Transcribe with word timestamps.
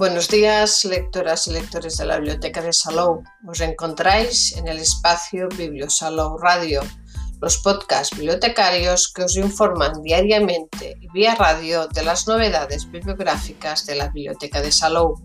Buenos 0.00 0.28
días, 0.28 0.86
lectoras 0.86 1.46
y 1.46 1.52
lectores 1.52 1.98
de 1.98 2.06
la 2.06 2.16
Biblioteca 2.16 2.62
de 2.62 2.72
Salou. 2.72 3.22
Os 3.46 3.60
encontráis 3.60 4.56
en 4.56 4.66
el 4.66 4.78
espacio 4.78 5.46
Bibliosalou 5.58 6.38
Radio, 6.38 6.80
los 7.42 7.58
podcasts 7.58 8.16
bibliotecarios 8.16 9.12
que 9.12 9.24
os 9.24 9.36
informan 9.36 10.02
diariamente 10.02 10.96
y 11.02 11.06
vía 11.12 11.34
radio 11.34 11.86
de 11.86 12.02
las 12.02 12.26
novedades 12.26 12.90
bibliográficas 12.90 13.84
de 13.84 13.96
la 13.96 14.08
Biblioteca 14.08 14.62
de 14.62 14.72
Salou. 14.72 15.20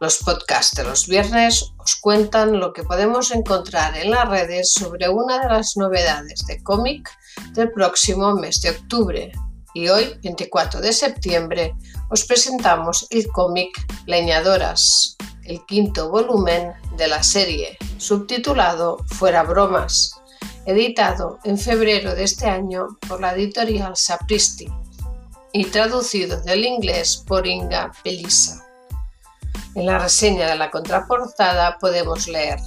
Los 0.00 0.16
podcasts 0.24 0.74
de 0.74 0.84
los 0.84 1.06
viernes 1.06 1.74
os 1.76 1.96
cuentan 1.96 2.58
lo 2.58 2.72
que 2.72 2.84
podemos 2.84 3.30
encontrar 3.30 3.94
en 3.94 4.10
las 4.10 4.26
redes 4.26 4.72
sobre 4.72 5.10
una 5.10 5.38
de 5.38 5.48
las 5.50 5.76
novedades 5.76 6.46
de 6.46 6.62
cómic 6.62 7.10
del 7.52 7.70
próximo 7.72 8.32
mes 8.32 8.62
de 8.62 8.70
octubre. 8.70 9.32
Y 9.74 9.88
hoy, 9.88 10.18
24 10.22 10.80
de 10.80 10.92
septiembre, 10.92 11.74
os 12.08 12.24
presentamos 12.24 13.06
el 13.10 13.28
cómic 13.28 13.70
Leñadoras, 14.06 15.16
el 15.44 15.64
quinto 15.66 16.10
volumen 16.10 16.72
de 16.96 17.06
la 17.06 17.22
serie, 17.22 17.78
subtitulado 17.98 18.98
Fuera 19.06 19.44
Bromas, 19.44 20.20
editado 20.66 21.38
en 21.44 21.56
febrero 21.56 22.14
de 22.14 22.24
este 22.24 22.46
año 22.46 22.88
por 23.08 23.20
la 23.20 23.34
editorial 23.34 23.96
Sapristi 23.96 24.68
y 25.52 25.64
traducido 25.66 26.40
del 26.42 26.64
inglés 26.64 27.22
por 27.26 27.46
Inga 27.46 27.92
Pelisa. 28.02 28.64
En 29.74 29.86
la 29.86 29.98
reseña 29.98 30.48
de 30.48 30.56
la 30.56 30.70
contraportada 30.70 31.78
podemos 31.78 32.26
leer 32.26 32.58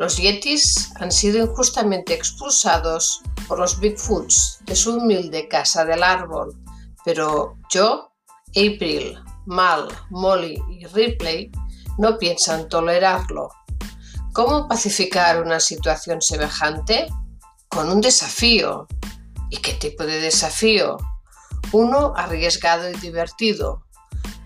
Los 0.00 0.16
Yetis 0.16 0.92
han 0.98 1.12
sido 1.12 1.44
injustamente 1.44 2.14
expulsados 2.14 3.20
por 3.46 3.58
los 3.58 3.78
Bigfoots 3.78 4.60
de 4.64 4.74
su 4.74 4.94
humilde 4.94 5.46
casa 5.46 5.84
del 5.84 6.02
árbol, 6.02 6.56
pero 7.04 7.58
yo, 7.68 8.10
April, 8.56 9.18
Mal, 9.44 9.88
Molly 10.08 10.58
y 10.70 10.86
Ripley 10.86 11.50
no 11.98 12.16
piensan 12.16 12.70
tolerarlo. 12.70 13.50
¿Cómo 14.32 14.66
pacificar 14.66 15.42
una 15.42 15.60
situación 15.60 16.22
semejante? 16.22 17.06
Con 17.68 17.90
un 17.90 18.00
desafío. 18.00 18.86
¿Y 19.50 19.58
qué 19.58 19.74
tipo 19.74 20.06
de 20.06 20.18
desafío? 20.18 20.96
Uno 21.72 22.14
arriesgado 22.16 22.88
y 22.88 22.94
divertido, 22.94 23.84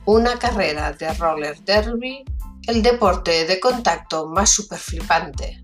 una 0.05 0.37
carrera 0.37 0.93
de 0.95 1.15
roller 1.15 1.63
derby, 1.63 2.25
el 2.67 2.83
deporte 2.83 3.47
de 3.47 3.61
contacto 3.61 4.27
más 4.27 4.51
superflipante. 4.51 5.63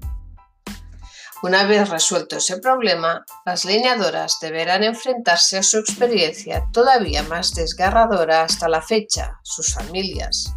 Una 1.42 1.64
vez 1.64 1.88
resuelto 1.88 2.36
ese 2.36 2.58
problema, 2.58 3.24
las 3.46 3.64
leñadoras 3.64 4.38
deberán 4.42 4.84
enfrentarse 4.84 5.56
a 5.56 5.62
su 5.62 5.78
experiencia 5.78 6.66
todavía 6.72 7.22
más 7.22 7.54
desgarradora 7.54 8.42
hasta 8.42 8.68
la 8.68 8.82
fecha, 8.82 9.38
sus 9.42 9.72
familias. 9.72 10.52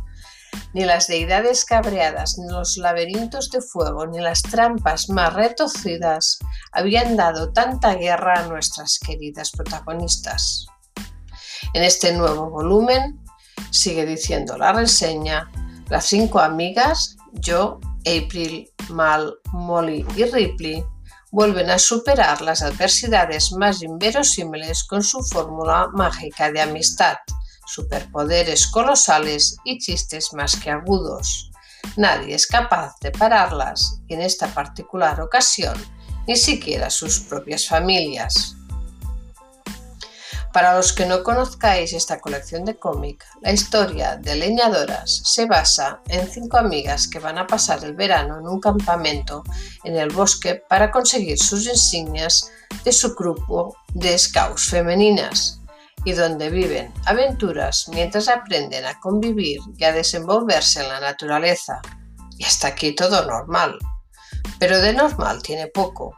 Ni 0.74 0.84
las 0.84 1.08
deidades 1.08 1.64
cabreadas, 1.64 2.38
ni 2.38 2.52
los 2.52 2.76
laberintos 2.76 3.50
de 3.50 3.62
fuego, 3.62 4.06
ni 4.08 4.20
las 4.20 4.42
trampas 4.42 5.10
más 5.10 5.34
retorcidas 5.34 6.40
habían 6.74 7.16
dado 7.16 7.54
tanta 7.54 7.96
guerra 7.96 8.42
a 8.42 8.48
nuestras 8.48 9.00
queridas 9.00 9.52
protagonistas. 9.52 10.66
En 11.74 11.84
este 11.84 12.12
nuevo 12.12 12.50
volumen, 12.50 13.24
Sigue 13.74 14.06
diciendo 14.06 14.56
la 14.56 14.72
reseña, 14.72 15.50
las 15.90 16.06
cinco 16.06 16.40
amigas, 16.40 17.16
yo, 17.34 17.80
April, 18.00 18.70
Mal, 18.90 19.34
Molly 19.52 20.06
y 20.16 20.26
Ripley, 20.26 20.84
vuelven 21.32 21.70
a 21.70 21.80
superar 21.80 22.42
las 22.42 22.62
adversidades 22.62 23.52
más 23.54 23.82
inverosímiles 23.82 24.84
con 24.84 25.02
su 25.04 25.24
fórmula 25.24 25.90
mágica 25.94 26.52
de 26.52 26.62
amistad, 26.62 27.18
superpoderes 27.66 28.68
colosales 28.68 29.58
y 29.64 29.80
chistes 29.80 30.34
más 30.34 30.56
que 30.56 30.70
agudos. 30.70 31.50
Nadie 31.98 32.36
es 32.36 32.48
capaz 32.48 32.96
de 33.02 33.12
pararlas 33.12 34.00
en 34.10 34.22
esta 34.22 34.48
particular 34.54 35.20
ocasión 35.22 35.76
ni 36.28 36.36
siquiera 36.38 36.90
sus 36.90 37.20
propias 37.20 37.68
familias. 37.68 38.56
Para 40.54 40.76
los 40.76 40.94
que 40.94 41.08
no 41.08 41.24
conozcáis 41.24 41.94
esta 41.94 42.20
colección 42.20 42.64
de 42.64 42.78
cómic, 42.78 43.26
la 43.42 43.52
historia 43.52 44.18
de 44.18 44.36
Leñadoras 44.36 45.24
se 45.26 45.48
basa 45.48 46.02
en 46.08 46.30
cinco 46.30 46.58
amigas 46.58 47.08
que 47.08 47.18
van 47.18 47.40
a 47.40 47.48
pasar 47.48 47.84
el 47.84 47.96
verano 47.96 48.38
en 48.38 48.48
un 48.48 48.60
campamento 48.60 49.44
en 49.84 49.96
el 49.96 50.14
bosque 50.14 50.62
para 50.70 50.92
conseguir 50.92 51.40
sus 51.40 51.66
insignias 51.66 52.52
de 52.84 52.92
su 52.92 53.16
grupo 53.16 53.76
de 53.96 54.16
scouts 54.16 54.70
femeninas 54.70 55.60
y 56.06 56.14
donde 56.14 56.52
viven 56.52 56.94
aventuras 57.08 57.88
mientras 57.90 58.28
aprenden 58.28 58.86
a 58.86 59.00
convivir 59.00 59.60
y 59.76 59.84
a 59.86 59.92
desenvolverse 59.92 60.84
en 60.84 60.90
la 60.90 61.00
naturaleza. 61.00 61.82
Y 62.38 62.44
hasta 62.44 62.68
aquí 62.68 62.94
todo 62.94 63.26
normal. 63.26 63.80
Pero 64.60 64.80
de 64.80 64.94
normal 64.94 65.42
tiene 65.42 65.66
poco 65.66 66.14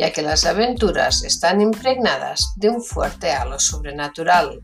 ya 0.00 0.12
que 0.12 0.22
las 0.22 0.46
aventuras 0.46 1.24
están 1.24 1.60
impregnadas 1.60 2.54
de 2.56 2.70
un 2.70 2.82
fuerte 2.82 3.32
halo 3.32 3.60
sobrenatural 3.60 4.62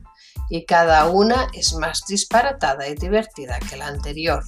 y 0.48 0.64
cada 0.64 1.04
una 1.08 1.48
es 1.52 1.74
más 1.74 2.04
disparatada 2.08 2.88
y 2.88 2.94
divertida 2.94 3.58
que 3.58 3.76
la 3.76 3.88
anterior. 3.88 4.42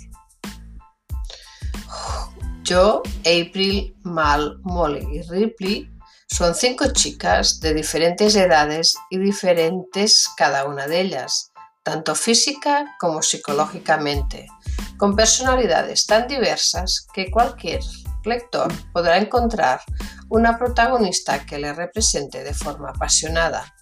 Yo, 2.62 3.03
April, 3.21 3.94
Mal, 4.03 4.60
Molly 4.62 5.06
y 5.12 5.22
Ripley 5.28 5.91
son 6.26 6.54
cinco 6.54 6.87
chicas 6.94 7.60
de 7.60 7.75
diferentes 7.75 8.34
edades 8.34 8.97
y 9.10 9.19
diferentes 9.19 10.26
cada 10.38 10.65
una 10.65 10.87
de 10.87 11.03
ellas, 11.03 11.50
tanto 11.82 12.15
física 12.15 12.97
como 12.99 13.20
psicológicamente, 13.20 14.47
con 14.97 15.15
personalidades 15.15 16.06
tan 16.06 16.26
diversas 16.26 17.06
que 17.12 17.31
cualquier 17.31 17.81
podrá 18.92 19.18
encontrar 19.18 19.80
una 20.28 20.58
protagonista 20.58 21.44
que 21.46 21.58
le 21.58 21.72
represente 21.72 22.44
de 22.44 22.54
forma 22.54 22.90
apasionada, 22.90 23.74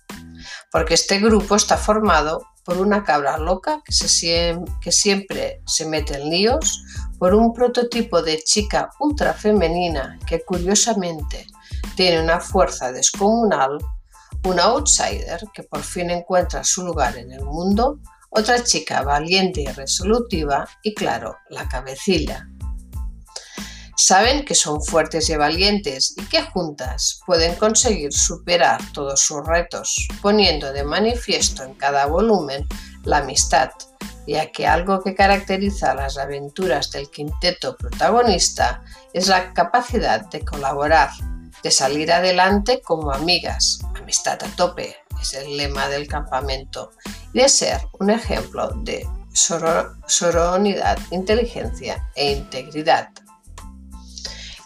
porque 0.70 0.94
este 0.94 1.18
grupo 1.18 1.56
está 1.56 1.76
formado 1.76 2.42
por 2.66 2.78
una 2.78 3.04
cabra 3.04 3.38
loca 3.38 3.80
que, 3.84 4.90
siempre 4.92 5.62
se 5.66 5.86
mete 5.86 6.14
en 6.14 6.30
líos, 6.30 6.82
por 7.18 7.32
un 7.32 7.54
prototipo 7.54 8.22
de 8.22 8.38
chica 8.38 8.90
ultra 8.98 9.32
femenina 9.32 10.18
que 10.26 10.42
curiosamente 10.44 11.46
tiene 11.94 12.20
una 12.20 12.40
fuerza 12.40 12.90
descomunal, 12.90 13.78
una 14.44 14.64
outsider 14.64 15.40
que 15.54 15.62
por 15.62 15.82
fin 15.82 16.10
encuentra 16.10 16.64
su 16.64 16.84
lugar 16.84 17.16
en 17.16 17.30
el 17.30 17.44
mundo, 17.44 18.00
otra 18.30 18.62
chica 18.62 19.02
valiente 19.02 19.62
y 19.62 19.66
resolutiva 19.66 20.68
y 20.82 20.92
claro, 20.92 21.36
la 21.48 21.68
cabecilla, 21.68 22.48
Saben 23.98 24.44
que 24.44 24.54
son 24.54 24.82
fuertes 24.82 25.30
y 25.30 25.36
valientes 25.36 26.14
y 26.18 26.24
que 26.26 26.42
juntas 26.42 27.20
pueden 27.24 27.54
conseguir 27.54 28.12
superar 28.12 28.78
todos 28.92 29.20
sus 29.20 29.44
retos, 29.46 30.06
poniendo 30.20 30.70
de 30.74 30.84
manifiesto 30.84 31.64
en 31.64 31.72
cada 31.74 32.04
volumen 32.04 32.66
la 33.04 33.18
amistad, 33.18 33.70
ya 34.26 34.52
que 34.52 34.66
algo 34.66 35.02
que 35.02 35.14
caracteriza 35.14 35.94
las 35.94 36.18
aventuras 36.18 36.90
del 36.90 37.08
quinteto 37.10 37.74
protagonista 37.74 38.82
es 39.14 39.28
la 39.28 39.54
capacidad 39.54 40.26
de 40.26 40.44
colaborar, 40.44 41.10
de 41.62 41.70
salir 41.70 42.12
adelante 42.12 42.82
como 42.82 43.12
amigas, 43.12 43.78
amistad 43.94 44.38
a 44.44 44.56
tope, 44.56 44.94
es 45.22 45.32
el 45.32 45.56
lema 45.56 45.88
del 45.88 46.06
campamento, 46.06 46.90
y 47.32 47.40
de 47.40 47.48
ser 47.48 47.80
un 47.98 48.10
ejemplo 48.10 48.68
de 48.82 49.08
sororidad, 49.32 50.98
inteligencia 51.10 52.06
e 52.14 52.32
integridad. 52.32 53.08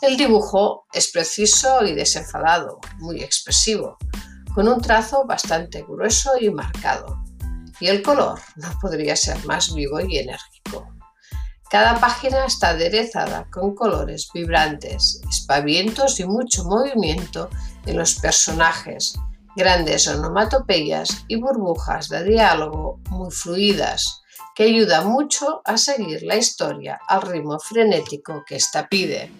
El 0.02 0.16
dibujo 0.16 0.86
es 0.94 1.10
preciso 1.12 1.84
y 1.84 1.92
desenfadado, 1.92 2.80
muy 3.00 3.22
expresivo, 3.22 3.98
con 4.54 4.66
un 4.66 4.80
trazo 4.80 5.26
bastante 5.26 5.82
grueso 5.82 6.38
y 6.40 6.48
marcado. 6.48 7.22
Y 7.80 7.88
el 7.88 8.00
color 8.00 8.40
no 8.56 8.68
podría 8.80 9.14
ser 9.14 9.44
más 9.44 9.74
vivo 9.74 10.00
y 10.00 10.16
enérgico. 10.16 10.88
Cada 11.70 12.00
página 12.00 12.46
está 12.46 12.70
aderezada 12.70 13.46
con 13.50 13.74
colores 13.74 14.30
vibrantes, 14.32 15.20
espavientos 15.28 16.18
y 16.18 16.24
mucho 16.24 16.64
movimiento 16.64 17.50
en 17.84 17.98
los 17.98 18.14
personajes, 18.14 19.14
grandes 19.54 20.08
onomatopeyas 20.08 21.26
y 21.28 21.36
burbujas 21.36 22.08
de 22.08 22.24
diálogo 22.24 23.00
muy 23.10 23.30
fluidas, 23.30 24.22
que 24.54 24.62
ayuda 24.64 25.02
mucho 25.02 25.60
a 25.66 25.76
seguir 25.76 26.22
la 26.22 26.36
historia 26.36 26.98
al 27.06 27.20
ritmo 27.20 27.58
frenético 27.58 28.42
que 28.46 28.56
ésta 28.56 28.88
pide. 28.88 29.30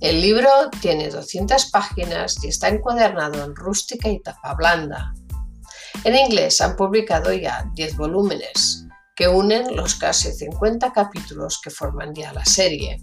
El 0.00 0.22
libro 0.22 0.48
tiene 0.80 1.10
200 1.10 1.70
páginas 1.70 2.42
y 2.42 2.48
está 2.48 2.68
encuadernado 2.68 3.44
en 3.44 3.54
rústica 3.54 4.08
y 4.08 4.18
tapa 4.20 4.54
blanda. 4.54 5.12
En 6.04 6.16
inglés 6.16 6.62
han 6.62 6.74
publicado 6.74 7.34
ya 7.34 7.70
10 7.74 7.96
volúmenes, 7.98 8.86
que 9.14 9.28
unen 9.28 9.76
los 9.76 9.96
casi 9.96 10.32
50 10.32 10.92
capítulos 10.92 11.60
que 11.62 11.68
forman 11.68 12.14
ya 12.14 12.32
la 12.32 12.46
serie. 12.46 12.96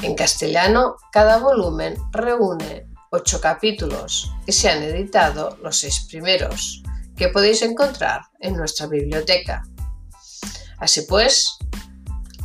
En 0.00 0.14
castellano, 0.14 0.94
cada 1.10 1.38
volumen 1.38 1.96
reúne 2.12 2.86
8 3.10 3.40
capítulos 3.40 4.30
y 4.46 4.52
se 4.52 4.70
han 4.70 4.84
editado 4.84 5.58
los 5.60 5.78
6 5.78 6.06
primeros, 6.08 6.84
que 7.16 7.30
podéis 7.30 7.62
encontrar 7.62 8.22
en 8.38 8.56
nuestra 8.56 8.86
biblioteca. 8.86 9.64
Así 10.78 11.02
pues, 11.02 11.58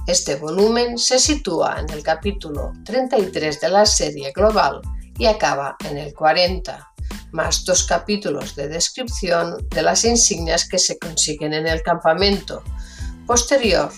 este 0.08 0.38
volumen 0.38 0.98
se 0.98 1.20
sitúa 1.20 1.82
en 1.82 1.90
el 1.90 2.02
capítulo 2.02 2.72
33 2.86 3.60
de 3.60 3.70
la 3.70 3.86
serie 3.86 4.32
global 4.32 4.82
y 5.18 5.26
acaba 5.26 5.76
en 5.84 5.98
el 5.98 6.14
40, 6.14 6.94
más 7.34 7.66
dos 7.66 7.86
capítulos 7.86 8.56
de 8.56 8.70
descripción 8.70 9.68
de 9.70 9.82
las 9.82 10.06
insignias 10.06 10.66
que 10.66 10.80
se 10.80 10.98
consiguen 10.98 11.54
en 11.54 11.68
el 11.68 11.84
campamento, 11.84 12.64
posterior 13.26 13.92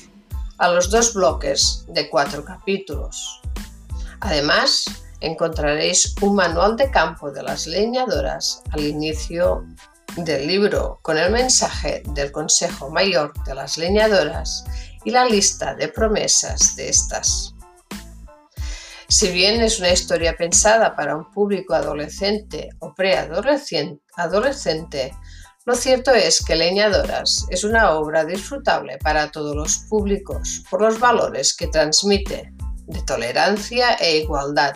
a 0.57 0.69
los 0.69 0.89
dos 0.89 1.13
bloques 1.13 1.85
de 1.89 2.09
cuatro 2.09 2.43
capítulos. 2.43 3.41
Además, 4.21 4.85
encontraréis 5.21 6.15
un 6.21 6.33
manual 6.33 6.75
de 6.75 6.89
campo 6.89 7.29
de 7.31 7.43
las 7.43 7.67
leñadoras 7.67 8.63
al 8.71 8.83
inicio 8.83 9.63
del 10.17 10.47
libro 10.47 10.99
con 11.01 11.17
el 11.17 11.31
mensaje 11.31 12.03
del 12.13 12.31
Consejo 12.31 12.89
Mayor 12.89 13.31
de 13.45 13.55
las 13.55 13.77
Leñadoras 13.77 14.65
y 15.05 15.11
la 15.11 15.25
lista 15.25 15.75
de 15.75 15.87
promesas 15.87 16.75
de 16.75 16.89
estas. 16.89 17.53
Si 19.07 19.31
bien 19.31 19.61
es 19.61 19.79
una 19.79 19.91
historia 19.91 20.35
pensada 20.37 20.95
para 20.95 21.15
un 21.15 21.31
público 21.31 21.73
adolescente 21.73 22.69
o 22.79 22.93
preadolescente, 22.93 25.15
lo 25.65 25.75
cierto 25.75 26.13
es 26.13 26.43
que 26.45 26.55
Leñadoras 26.55 27.45
es 27.49 27.63
una 27.63 27.91
obra 27.91 28.25
disfrutable 28.25 28.97
para 28.99 29.31
todos 29.31 29.55
los 29.55 29.77
públicos 29.89 30.63
por 30.69 30.81
los 30.81 30.99
valores 30.99 31.55
que 31.55 31.67
transmite 31.67 32.53
de 32.87 33.01
tolerancia 33.03 33.93
e 33.95 34.17
igualdad 34.17 34.73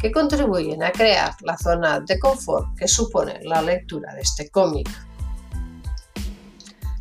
que 0.00 0.12
contribuyen 0.12 0.82
a 0.82 0.92
crear 0.92 1.34
la 1.42 1.56
zona 1.56 2.00
de 2.00 2.18
confort 2.18 2.66
que 2.78 2.86
supone 2.86 3.40
la 3.42 3.62
lectura 3.62 4.14
de 4.14 4.20
este 4.20 4.50
cómic. 4.50 4.88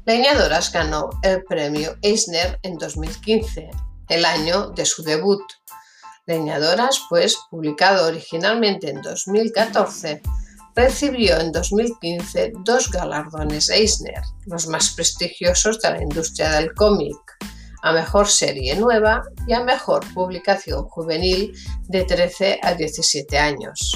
Leñadoras 0.06 0.72
ganó 0.72 1.10
el 1.24 1.44
premio 1.46 1.98
Eisner 2.04 2.60
en 2.62 2.78
2015, 2.78 3.72
el 4.10 4.24
año 4.26 4.70
de 4.70 4.86
su 4.86 5.02
debut. 5.02 5.42
Leñadoras, 6.28 7.02
pues, 7.10 7.36
publicado 7.50 8.08
originalmente 8.08 8.92
en 8.92 9.02
2014, 9.02 10.22
recibió 10.76 11.40
en 11.40 11.52
2015 11.52 12.54
dos 12.64 12.92
galardones 12.92 13.70
Eisner, 13.70 14.22
los 14.46 14.68
más 14.68 14.92
prestigiosos 14.92 15.82
de 15.82 15.90
la 15.90 16.04
industria 16.04 16.52
del 16.52 16.72
cómic, 16.76 17.18
a 17.82 17.92
mejor 17.92 18.28
serie 18.28 18.76
nueva 18.76 19.24
y 19.48 19.54
a 19.54 19.64
mejor 19.64 20.06
publicación 20.14 20.84
juvenil 20.84 21.52
de 21.88 22.04
13 22.04 22.60
a 22.62 22.76
17 22.76 23.40
años. 23.40 23.92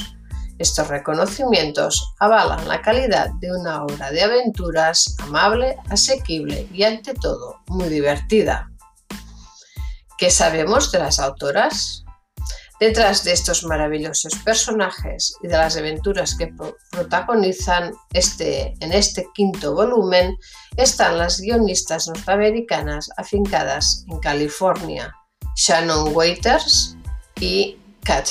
Estos 0.59 0.89
reconocimientos 0.89 2.13
avalan 2.19 2.67
la 2.67 2.81
calidad 2.81 3.29
de 3.39 3.49
una 3.51 3.83
obra 3.83 4.11
de 4.11 4.21
aventuras 4.21 5.15
amable, 5.19 5.77
asequible 5.89 6.67
y 6.73 6.83
ante 6.83 7.13
todo 7.13 7.61
muy 7.67 7.87
divertida. 7.87 8.69
¿Qué 10.17 10.29
sabemos 10.29 10.91
de 10.91 10.99
las 10.99 11.17
autoras? 11.19 12.03
Detrás 12.77 13.23
de 13.23 13.31
estos 13.31 13.63
maravillosos 13.63 14.35
personajes 14.43 15.33
y 15.41 15.47
de 15.47 15.57
las 15.57 15.77
aventuras 15.77 16.35
que 16.35 16.53
protagonizan 16.91 17.93
este, 18.11 18.73
en 18.81 18.91
este 18.91 19.27
quinto 19.33 19.73
volumen 19.73 20.37
están 20.75 21.17
las 21.17 21.39
guionistas 21.39 22.07
norteamericanas 22.07 23.09
afincadas 23.15 24.03
en 24.09 24.19
California, 24.19 25.13
Shannon 25.55 26.13
Waiters 26.13 26.97
y 27.39 27.77
Kat 28.03 28.27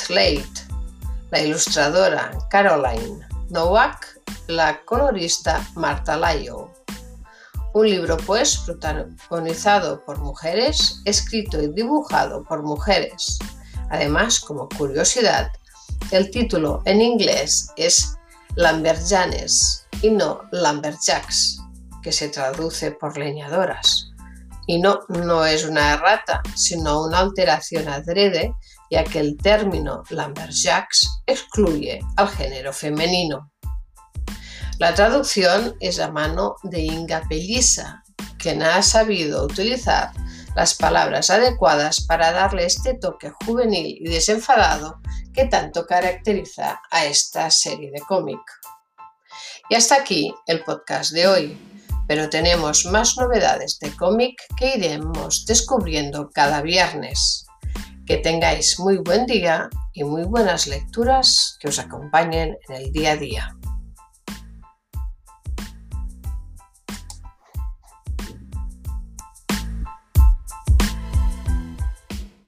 la 1.31 1.41
ilustradora 1.41 2.33
Caroline 2.51 3.27
Nowak, 3.51 4.21
la 4.47 4.81
colorista 4.85 5.67
Marta 5.75 6.17
Layo. 6.17 6.71
Un 7.75 7.89
libro 7.89 8.17
pues 8.17 8.59
protagonizado 8.59 10.05
por 10.05 10.19
mujeres, 10.19 11.01
escrito 11.05 11.61
y 11.63 11.69
dibujado 11.69 12.43
por 12.45 12.63
mujeres 12.63 13.39
Además, 13.91 14.41
como 14.41 14.69
curiosidad, 14.69 15.51
el 16.11 16.31
título 16.31 16.83
en 16.85 17.01
inglés 17.01 17.71
es 17.77 18.17
Lamberjanes 18.55 19.87
y 20.03 20.11
no 20.11 20.43
Lamberjacks, 20.51 21.61
que 22.03 22.13
se 22.13 22.29
traduce 22.29 22.93
por 22.93 23.17
leñadoras. 23.17 24.08
Y 24.69 24.79
no, 24.79 25.01
no 25.09 25.47
es 25.47 25.65
una 25.65 25.95
errata, 25.95 26.43
sino 26.55 27.03
una 27.03 27.21
alteración 27.21 27.89
adrede, 27.89 28.55
ya 28.91 29.03
que 29.03 29.19
el 29.19 29.39
término 29.39 30.03
Lamberjacks 30.11 31.23
excluye 31.27 32.01
al 32.17 32.29
género 32.29 32.75
femenino. 32.75 33.51
La 34.79 34.95
traducción 34.95 35.75
es 35.81 35.99
a 35.99 36.11
mano 36.11 36.57
de 36.65 36.83
Inga 36.83 37.23
Pellisa, 37.31 38.05
quien 38.39 38.63
ha 38.63 38.83
sabido 38.83 39.43
utilizar 39.45 40.13
las 40.55 40.75
palabras 40.75 41.31
adecuadas 41.31 42.03
para 42.03 42.31
darle 42.31 42.67
este 42.67 42.93
toque 42.93 43.33
juvenil 43.45 43.97
y 44.01 44.11
desenfadado 44.11 45.01
que 45.33 45.47
tanto 45.47 45.87
caracteriza 45.87 46.83
a 46.91 47.07
esta 47.07 47.51
serie 47.51 47.91
de 47.91 48.01
cómic. 48.01 48.41
Y 49.71 49.77
hasta 49.77 49.95
aquí 49.95 50.35
el 50.47 50.63
podcast 50.63 51.13
de 51.13 51.27
hoy, 51.27 51.59
pero 52.09 52.31
tenemos 52.31 52.87
más 52.87 53.17
novedades 53.19 53.79
de 53.79 53.95
cómic 53.95 54.43
que 54.57 54.77
iremos 54.77 55.45
descubriendo 55.45 56.31
cada 56.31 56.63
viernes. 56.63 57.45
Que 58.07 58.17
tengáis 58.17 58.81
muy 58.81 58.97
buen 58.97 59.27
día 59.27 59.69
y 59.93 60.03
muy 60.03 60.25
buenas 60.25 60.67
lecturas 60.67 61.59
que 61.61 61.69
os 61.69 61.79
acompañen 61.79 62.57
en 62.69 62.75
el 62.75 62.91
día 62.91 63.13
a 63.13 63.17
día. 63.17 63.58